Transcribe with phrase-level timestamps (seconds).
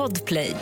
[0.00, 0.56] Podplay.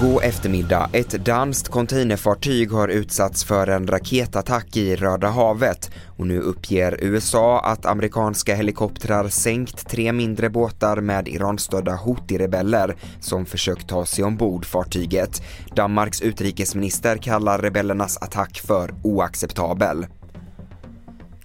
[0.00, 0.90] God eftermiddag.
[0.92, 7.60] Ett danskt containerfartyg har utsatts för en raketattack i Röda havet och nu uppger USA
[7.60, 14.64] att amerikanska helikoptrar sänkt tre mindre båtar med Iranstödda Houthi-rebeller som försökt ta sig ombord
[14.66, 15.42] fartyget.
[15.76, 20.06] Danmarks utrikesminister kallar rebellernas attack för oacceptabel.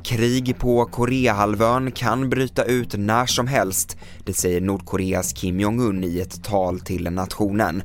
[0.04, 6.20] Krig på Koreahalvön kan bryta ut när som helst, det säger Nordkoreas Kim Jong-Un i
[6.20, 7.84] ett tal till nationen.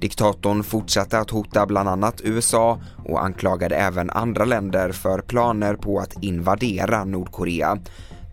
[0.00, 5.98] Diktatorn fortsatte att hota bland annat USA och anklagade även andra länder för planer på
[5.98, 7.78] att invadera Nordkorea.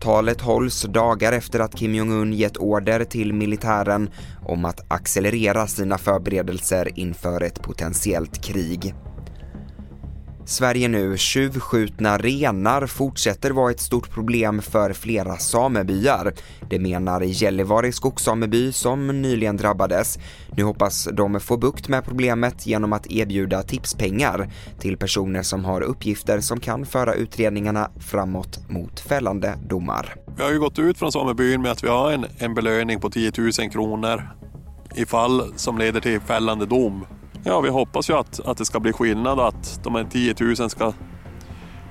[0.00, 4.10] Talet hålls dagar efter att Kim Jong-Un gett order till militären
[4.46, 8.94] om att accelerera sina förberedelser inför ett potentiellt krig.
[10.48, 16.32] Sverige nu, tjuvskjutna renar fortsätter vara ett stort problem för flera samebyar.
[16.70, 20.18] Det menar Gällivare skogssameby som nyligen drabbades.
[20.56, 25.80] Nu hoppas de få bukt med problemet genom att erbjuda tipspengar till personer som har
[25.80, 30.14] uppgifter som kan föra utredningarna framåt mot fällande domar.
[30.36, 33.10] Vi har ju gått ut från samebyn med att vi har en, en belöning på
[33.10, 34.22] 10 000 kronor
[34.94, 37.06] i fall som leder till fällande dom.
[37.48, 40.70] Ja, vi hoppas ju att, att det ska bli skillnad att de här 10 000
[40.70, 40.92] ska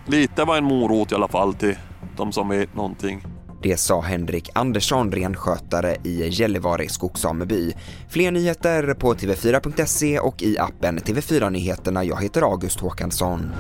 [0.08, 1.76] lite vara en morot i alla fall till
[2.18, 3.24] de som vet någonting.
[3.64, 7.74] Det sa Henrik Andersson, renskötare i Gällivare skogssameby.
[8.10, 12.04] Fler nyheter på tv4.se och i appen TV4 Nyheterna.
[12.04, 13.52] Jag heter August Håkansson.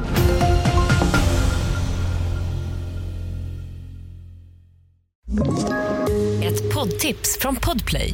[6.44, 8.14] Ett poddtips från Podplay.